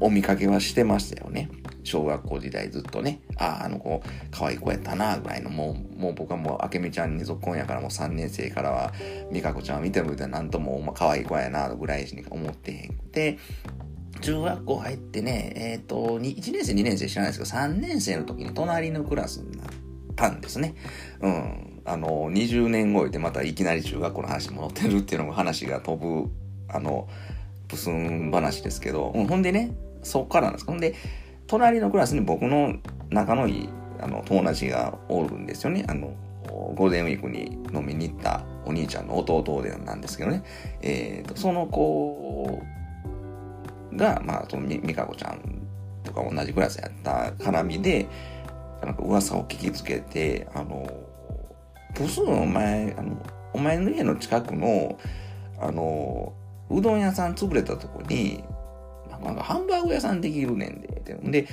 [0.00, 1.50] お見かけはしてましたよね。
[1.88, 8.92] 小学校時代ずっとね、ああ、あの子、可愛い子やったな、ぐらいの、もう、もう僕はもう、明美ちゃんに続婚やからもう3年生からは、
[9.32, 13.38] 美香子ちゃんを見てるみたいな、んとも、まあ、可愛い子やな、ぐらいしか思ってへんくて、
[14.20, 19.66] 中学校入ってね、えっ、ー、と、1年生、2年生知らないですけど、3年生の時に隣のクラスになっ
[20.16, 20.74] たんですね。
[21.20, 21.82] うん。
[21.84, 26.30] あの、20年後でまたいきなり中学校の話に戻ってるっていうのも話が飛ぶ、
[26.68, 27.08] あの、
[27.68, 29.72] プスン話ですけど、うん、ほんでね、
[30.02, 30.66] そっからなんです。
[30.66, 30.94] ほんで、
[31.48, 32.74] 隣のクラスに僕の
[33.10, 33.68] 仲のいい
[34.00, 35.84] あの友達がおるんですよね。
[35.88, 36.14] あの、
[36.46, 40.44] ゴールデンウィークに飲みに行ったお兄ちゃんの弟でなんですけどね。
[40.82, 42.60] えーと、その子
[43.94, 45.40] が、まあ、そのみみかこちゃん
[46.04, 48.06] とか同じクラスやった絡みで、
[48.82, 50.86] なんか噂を聞きつけて、あの、
[51.94, 53.16] プスンお前、あの、
[53.52, 54.98] お前の家の近くの、
[55.60, 56.32] あの、
[56.70, 58.44] うどん屋さん潰れたとこに、
[59.24, 60.98] なんかハンバーグ屋さんできるねんで。
[61.42, 61.48] で、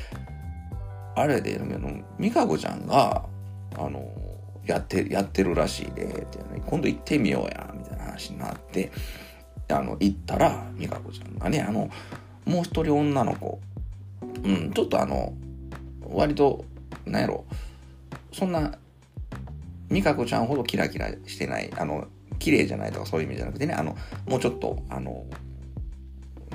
[1.16, 1.60] あれで、
[2.20, 3.26] 美香子ちゃんが、
[3.78, 4.12] あの、
[4.66, 8.92] やって、やってるらしいで、って、今度行ってみようや、みたいな話になって、
[9.70, 11.90] あの、行ったら、美香子ちゃんがね、あの、
[12.46, 13.60] もう一人女の子、
[14.44, 15.34] うん、ちょっとあの、
[16.04, 16.66] 割と、
[17.06, 17.46] なんやろ、
[18.32, 18.78] そんな、
[19.90, 22.08] 美香子ちゃんほどキラキラしてない、あの、
[22.40, 23.96] 綺麗じゃないとかそういう意味じゃなくてね、あの、
[24.28, 25.26] もうちょっと、あの、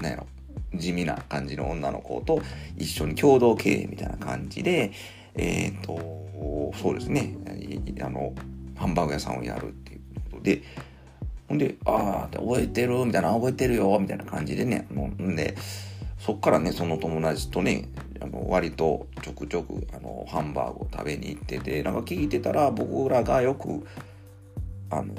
[0.00, 0.26] なんやろ、
[0.74, 2.40] 地味な感じの女の子と
[2.76, 4.92] 一緒に共同経営みたいな感じで、
[5.34, 7.36] えっ、ー、と、そうですね、
[8.00, 8.32] あの、
[8.76, 10.62] ハンバーグ屋さんをやるっていうことで、
[11.48, 15.56] ほんで、ああ、覚えてるみたいな、覚えてるよみたいな感じでね、んで、
[16.18, 17.88] そっからね、その友達とね、
[18.22, 23.86] あの割とちょくちょくあのハンバーグを食べに行ってて、なんか聞いてたら僕らがよく、
[24.90, 25.14] あの、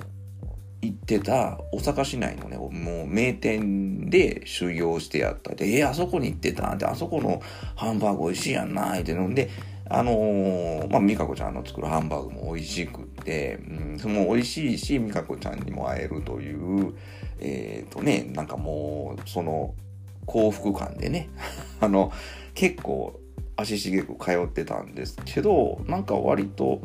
[0.82, 2.70] 行ってた大阪市内のね、も
[3.04, 5.54] う名店で修行してやった。
[5.54, 7.42] で、えー、あそこに行ってたんで、あそこの
[7.76, 9.50] ハンバーグ美味しいやんな、って飲んで、
[9.90, 16.94] あのー、まあ、美香子ちゃんの作るハンバーグも美味しくて、うん、その美味しいし、美香子ちゃんにも会えるという、
[17.40, 19.76] えっ、ー、とね、なんかもう、その
[20.26, 21.30] 幸福感でね、
[21.82, 22.12] あの、
[22.54, 23.20] 結構
[23.58, 26.82] 足しげく通ってたんですけど、なんか割と、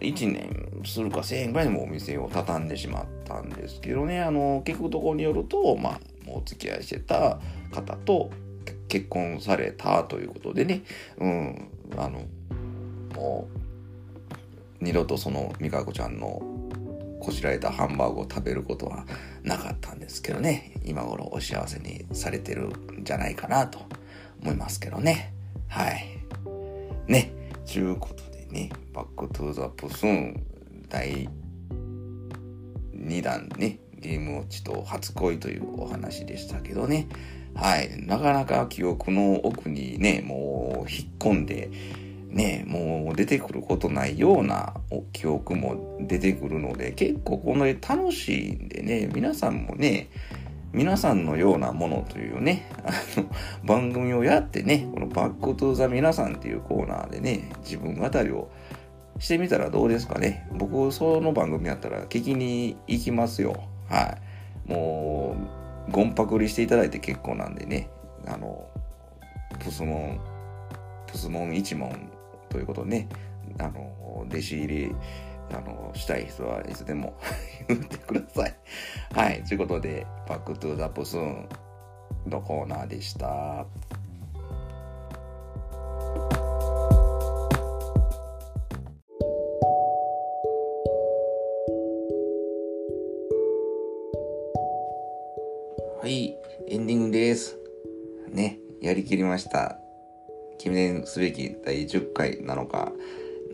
[0.00, 7.38] 1年するか1000円ぐらいでもお店を畳んでしまったんですけどね、あの、聞くところによると、まあ、もうお付き合いしてた
[7.72, 8.30] 方と
[8.88, 10.82] 結婚されたということでね、
[11.18, 12.22] うん、あの、
[13.14, 16.42] もう、二度とその美香子ちゃんの
[17.20, 19.06] こしらえたハンバーグを食べることは
[19.42, 23.78] なかったんですけどね、今頃お幸せにされてるんじゃないかなと
[24.42, 25.32] 思いますけどね。
[25.68, 26.06] はい。
[27.06, 27.32] ね、
[27.64, 28.23] ちゅうこと
[28.54, 30.46] ね、 Back to the プスーン
[30.88, 31.28] 第
[32.96, 37.08] 2弾ね、ゲームウォッチと初恋というお話でしたけどね。
[37.56, 37.90] はい。
[38.06, 41.68] なかなか記憶の奥にね、もう引っ込んで、
[42.28, 44.74] ね、もう出てくることないような
[45.12, 50.10] 記憶も出てくるので、結構これ楽しいんでね、皆さんもね、
[50.74, 53.30] 皆さんのようなものというね、あの、
[53.64, 58.50] 番組をやってね、この Back to the 皆さんっていうコーナーでね、自分語りを
[59.20, 60.48] してみたらどうですかね。
[60.52, 63.54] 僕、その番組やったら聞きに行きますよ。
[63.88, 64.18] は
[64.66, 64.70] い。
[64.70, 65.36] も
[65.88, 67.88] う、ゴンパクリしていただいて結構なんでね、
[68.26, 68.66] あの、
[69.60, 70.20] プスモン、
[71.06, 72.10] プスモン一門
[72.48, 73.08] ということね、
[73.60, 74.94] あの、弟子入り、
[75.52, 77.14] あの、したい人はいつでも
[77.68, 78.54] 言ってください。
[79.12, 79.42] はい。
[79.44, 81.48] ということで、 Back to the プスーン
[82.26, 83.66] のコーナーでした。
[96.04, 96.36] はい、
[96.68, 97.56] エンディングです。
[98.28, 99.78] ね、やりきりました。
[100.58, 102.92] 記念すべき第10回なのか、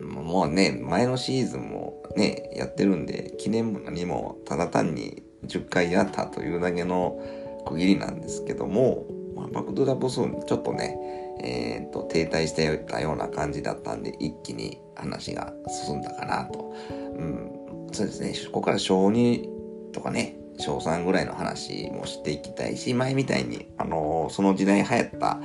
[0.01, 7.19] もうね、前のシーズンもね、やってるんで、記念も何もただ単に10回やったというだけの
[7.65, 10.97] 区切りなんですけども、まあ、バックトゥザボスンちょっとね、
[11.43, 15.53] えっ、と、停滞してたような感じだったんで、一気に話が
[15.85, 16.73] 進んだかなと。
[16.89, 25.39] うん、そうですね、ここから小2とかね、小3ぐらいの話もしていきたいし、前みたいに、あのー、その時代流行った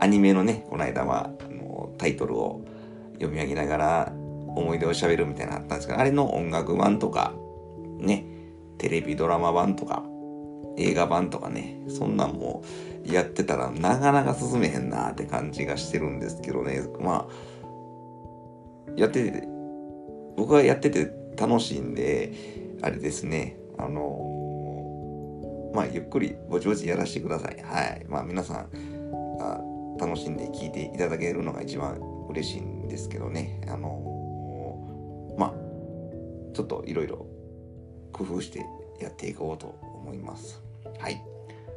[0.00, 2.64] アニメのね、この間は、あのー、タイトルを
[3.14, 4.12] 読み上げながら
[4.54, 7.32] 思い出を喋るみたいなのあったんですけど、あれの音楽版とか、
[7.98, 8.26] ね、
[8.78, 10.04] テレビドラマ版とか、
[10.76, 12.64] 映画版とかね、そんなんも
[13.04, 17.32] やってたらなかなか進めへんなって感じがしてるんですけどね、まあ、
[18.96, 19.46] やってて、
[20.36, 22.32] 僕はやってて楽しいんで、
[22.82, 27.56] あれですね、あのまあ、ゆっくりぼちぼちやらせてください。
[27.62, 28.04] はい。
[28.06, 28.68] まあ、皆さん、
[29.98, 31.98] 楽しんで聞いていただけるのが一番
[32.32, 33.60] 嬉しいんですけどね。
[33.68, 35.52] あの、まあ、
[36.54, 37.26] ちょっといろいろ
[38.12, 38.66] 工夫して
[39.00, 40.62] やっていこうと思います。
[40.98, 41.22] はい。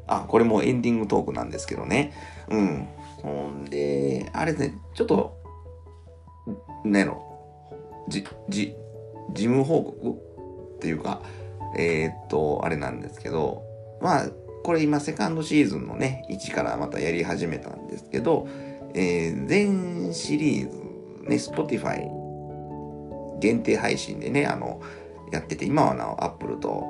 [0.07, 2.13] あ、これもエンディングトークなんですけどね。
[2.49, 2.87] うん。
[3.21, 5.37] ほんで、あれですね、ちょっと、
[6.83, 7.21] ねの、
[8.07, 8.75] じ、じ、
[9.33, 10.11] 事務報告
[10.75, 11.21] っていうか、
[11.77, 13.63] えー、っと、あれなんですけど、
[14.01, 14.29] まあ、
[14.63, 18.47] これ今セカンドシーズンのね、1からまたやり始めたんですけど、
[18.97, 20.85] えー、全シリーズ
[21.29, 22.07] ね、Spotify
[23.39, 24.81] 限定配信でね、あの、
[25.31, 26.83] やってて、今はな、Apple と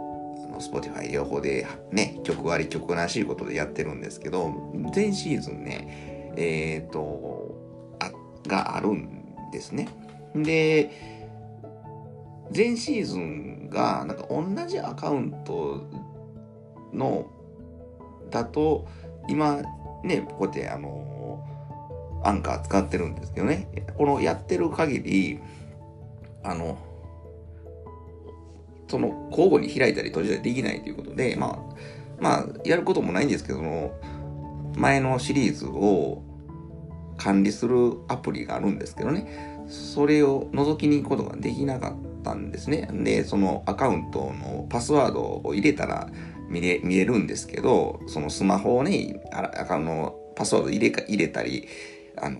[0.59, 4.53] Spotify 両方でね、曲あり曲なしいことでやってるんですけど、
[4.93, 7.55] 全シーズンね、えっ、ー、と、
[7.99, 8.11] あ、
[8.47, 9.87] があるんですね。
[10.35, 10.91] で、
[12.51, 15.81] 全シーズンが、なんか同じアカウント
[16.93, 17.25] の、
[18.29, 18.87] だと、
[19.27, 19.61] 今、
[20.03, 21.14] ね、こうやってあの
[22.25, 23.67] アンカー使ってるんですけどね、
[23.97, 25.39] このやってる限り、
[26.43, 26.77] あの、
[28.87, 31.75] その交互に開いたり閉じたりできないということで、まあ、
[32.19, 33.99] まあ、やることもないんですけども、
[34.75, 36.23] 前のシリーズを
[37.17, 42.89] 管理するアプリがあるんですけどね、それを覗きに行くことができなかったんですね。
[42.91, 46.09] で、そのアカウントのパスワードを入れたら
[46.49, 51.67] 見れ見れるんですけど、そのスマホをね、アカウントのパスワード入れか入れたり、
[52.17, 52.39] あの、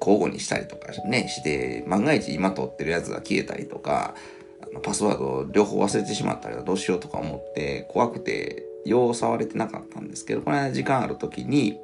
[0.00, 4.14] 交互にしたりとかね、して、万が一今撮ってるやつが消えたりとか、
[4.60, 11.78] あのパスワードを両方忘れてしまったりどうしようとか思って怖くて、よう触れてなかったんですけど、この間時間ある時に、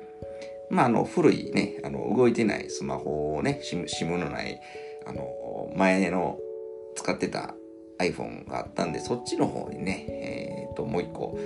[0.70, 4.60] まあ、あの、古いね、あの、動いてないスマホをね、シムのない、
[5.06, 6.38] あの、前の
[6.94, 7.54] 使ってた
[7.98, 11.36] iPhone があったんで、そっちの方にね、えっ、ー、と、もう一個、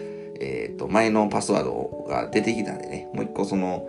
[0.40, 3.88] えっ、ー、と、前のパスワードが出てきたんでね、もう一個その、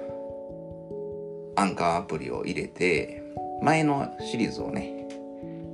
[1.57, 3.23] アンカーアプリを入れて、
[3.61, 5.07] 前のシリーズをね、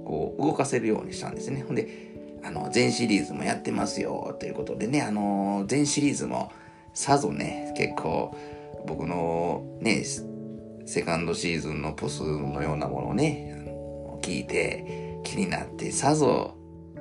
[0.06, 1.64] こう、動かせるようにしたんですね。
[1.68, 1.88] ほんで、
[2.44, 6.52] あの、全シリーズもやってますよ、ということでね、あの、全シリーズも、
[6.94, 8.36] さぞね、結構、
[8.88, 10.04] 僕のね、
[10.86, 13.54] セカンドシーズンのポスのようなものをね、
[14.24, 16.56] 聞いて気になってさぞ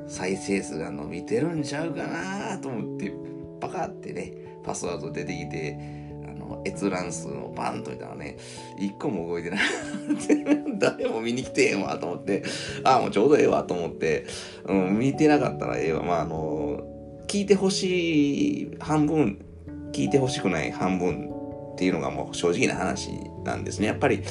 [0.09, 3.15] 再生数が伸びてるんちゃうかなと思って
[3.61, 6.02] パカってねパスワード出てきて
[6.47, 8.37] の閲覧数をバンと見たらね
[8.79, 9.61] 一個も動いてない。
[10.79, 12.43] 誰も見に来てへんわと思って。
[12.85, 14.27] ああもうちょうどええわと思って、
[14.65, 16.03] うん、見てなかったらええわ。
[16.03, 16.81] まああの
[17.29, 19.39] 聞いてほしい半分
[19.93, 21.31] 聞いてほしくない半分
[21.75, 23.11] っていうのがもう正直な話
[23.45, 23.87] なんですね。
[23.87, 24.23] やっぱり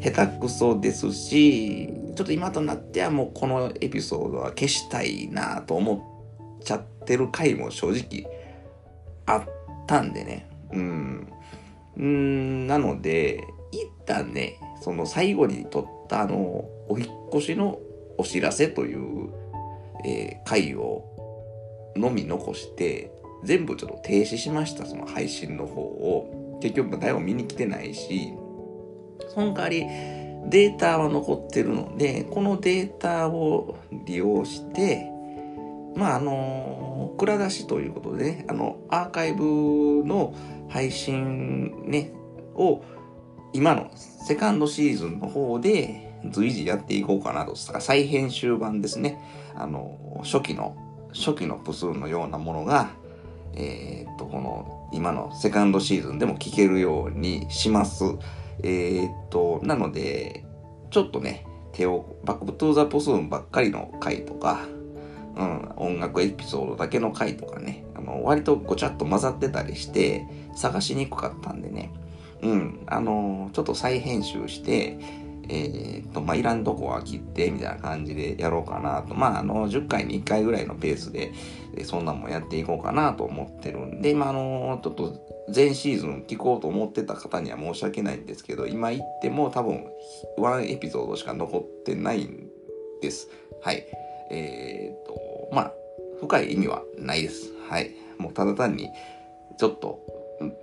[0.00, 8.30] 下手くそですし、ちょっと今となってはもうこのエピソードは消したいなと思っちゃってる回も正直
[9.26, 9.44] あっ
[9.86, 10.48] たんでね。
[10.72, 11.28] うん。
[11.96, 16.36] うんなので、一旦ね、その最後に撮ったあの、
[16.88, 17.78] お引越しの
[18.18, 19.30] お知らせという、
[20.04, 21.04] えー、回を
[21.96, 23.12] のみ残して、
[23.44, 26.58] 全部ちょっと停止しました、その配信の方を。
[26.62, 28.32] 結局誰も見に来てないし、
[29.34, 29.80] その代わり
[30.48, 33.76] データは残ってるので、このデータを
[34.06, 35.10] 利用して、
[35.96, 40.34] まあ、あの、蔵出しということでね、あの、アーカイブの
[40.68, 42.12] 配信ね、
[42.54, 42.82] を、
[43.52, 47.54] 今のセカンドシーズンの方で随時やっていこうかなと。
[47.54, 49.20] 再編集版ですね。
[49.54, 50.76] あの、初期の、
[51.12, 52.90] 初期のプスーのようなものが、
[53.54, 58.04] えー、っと、この、今のセカンドシーズンでも聞けるようにします。
[58.62, 60.44] えー、っと、なので、
[60.90, 64.66] ちょっとね、手を、 Back to the プスーンばっかりの回とか、
[65.36, 71.92] うん、音楽エピソードだけの回とかね、あの、割とごちゃっと混ざってたりして、探しにくかったんでね、
[72.42, 74.98] うん、あの、ちょっと再編集して、
[75.48, 79.14] えー、っと、まあ、いらんとこは切って、みたいな感じでやろうかなと。
[79.14, 81.32] まあ、あの、10回に1回ぐらいのペースで、
[81.84, 85.20] そんなんもやっていこうかなと思ってるんで、まあ、あの、ちょっと、
[85.54, 89.84] 前シーズン聞こうと思ってた方には申し訳ないんですけど、今言っても多分、
[90.38, 92.48] ワンエピソードしか残ってないん
[93.02, 93.28] です。
[93.62, 93.84] はい。
[94.30, 95.20] えー、っと、
[95.52, 95.72] まあ、
[96.20, 97.52] 深い意味はないです。
[97.68, 97.90] はい。
[98.18, 98.88] もうただ単に、
[99.58, 100.00] ちょっと、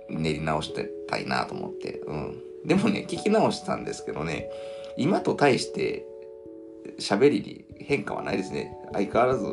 [0.08, 2.42] 練り直してたいなと思って、うん。
[2.66, 4.48] でもね、聞き直したんですけどね、
[4.96, 6.04] 今と対して
[6.98, 8.76] 喋りに変化はないですね。
[8.92, 9.46] 相変わらず、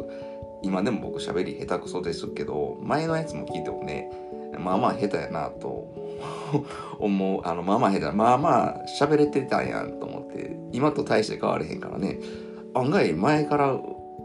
[0.62, 4.12] 今でも僕喋り下手くそですけど、前のやつも聞いてもね、
[4.58, 5.88] まあまあ下手やなと
[7.00, 7.42] 思う。
[7.46, 12.20] あの、まあまあ下手な、まあまあ喋れてたんやんと思って、今と大して変われへんからね、
[12.74, 13.80] 案外前から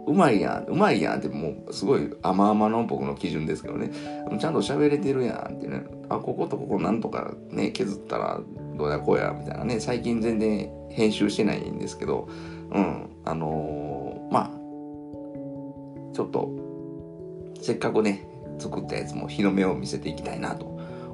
[0.06, 3.90] うまいやん、うまいやんってもうすごい甘々の僕の基準ですけどね、
[4.38, 8.40] ちゃんと喋れてるやんってね、あ、こことここなんとかね、削ったら
[8.76, 12.28] どうやこうやみたいなね、最近全然編集してないんですけど、
[12.70, 14.50] うん、あのー、まあ、
[16.14, 16.50] ちょっと、
[17.60, 18.26] せっかくね、
[18.58, 20.66] 作ったやつも日の目を見せていきたいなと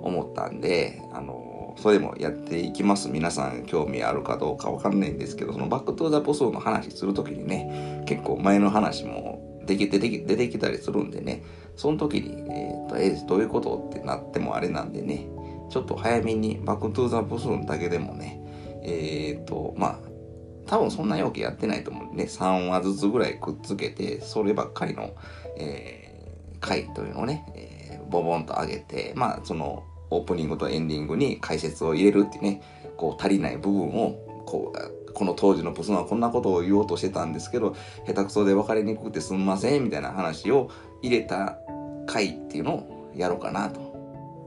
[0.02, 1.39] 思ったんで、あの
[1.76, 3.08] それもやっていきます。
[3.08, 11.42] 皆さん興味あるかどうかわかんないんですけど、その Back to the プスの話するときにね、結構前の話もでき出て出てきたりするんでね、
[11.76, 15.26] その時に、えっ、ー、と、えー、どういうことってなってもあれなんでね、
[15.70, 18.40] ちょっと早めに Back to the プスーンだけでもね、
[18.82, 20.10] えっ、ー、と、まあ、
[20.66, 25.10] 多分そんな容器やってないと思うんでね、3話ずつぐらいくっつけて、そればっかりの、
[25.56, 32.60] えー、回というのをね、えー、ボボンと上げて、まあ、その、オープニングとエンディングに解説を入れるってね、
[32.96, 37.74] こう足りない部分を、こう、この当時のプスンはこんなことを言おうとしてたんですけど、
[38.06, 40.70] 下手くそで分かりにくくてすんません、みたいな話を
[41.02, 41.58] 入れた
[42.06, 43.80] 回っていうのをやろうかなと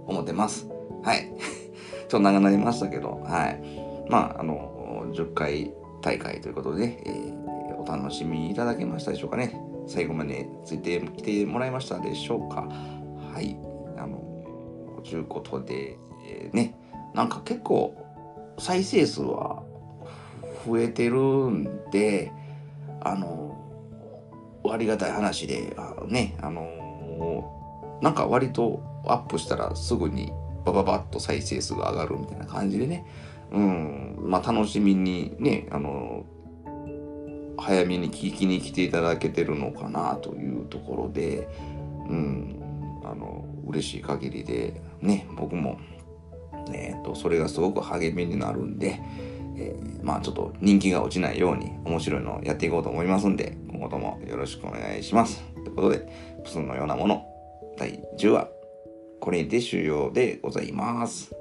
[0.08, 0.68] 思ってます。
[1.04, 1.32] はい。
[2.08, 3.62] ちょっと長なりましたけど、はい。
[4.10, 9.60] まあ、あの、10回大会ということで、えー、お楽しみいただけましたでしょうかね。
[9.88, 12.68] 最後までついてきてもらいましたでしょうか。
[13.34, 13.73] はい。
[15.04, 16.76] ちゅうことで、えー、ね、
[17.14, 17.96] なんか結構
[18.58, 19.64] 再生数は
[20.66, 22.32] 増えてるんで、
[23.02, 23.58] あの、
[24.72, 30.32] ありがたい話で、あね、あの、なんか割とアップしたらすぐに
[30.66, 33.06] バババッと再生数が上がるみたいな感じでね、
[33.52, 36.26] うん、まあ楽しみにね、あの、
[37.58, 41.48] 早めに聞きに来ていただけてるのかなというところで、
[42.10, 45.78] うん、あの、嬉しい限りで、ね、僕も、
[46.74, 49.00] えっ、と、それがすごく励みになるんで、
[49.56, 55.44] えー、まあちょっと人気が落ちないように面白いのをやっていこうと思いますんで、今後ともよろしくお願いします。
[55.56, 56.08] ということで、
[56.44, 57.26] プスンのようなもの、
[57.78, 58.50] 第10話、
[59.20, 61.32] これで終了でございます。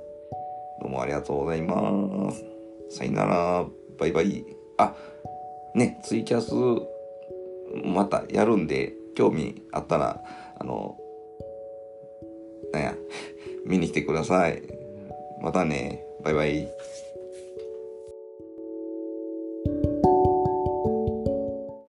[0.80, 2.44] どうもありがとうございます。
[2.90, 3.64] さよなら、
[3.98, 4.44] バイバイ。
[4.78, 4.94] あ、
[5.74, 6.52] ね、ツイキャス、
[7.84, 10.22] またやるんで、興味あったら、
[10.58, 10.96] あの、
[12.72, 12.94] なんや、
[13.64, 14.62] 見に来てください。
[15.40, 16.68] またね、バイバイ。